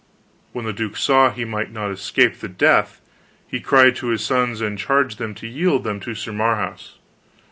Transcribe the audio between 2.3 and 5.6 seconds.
the death, he cried to his sons, and charged them to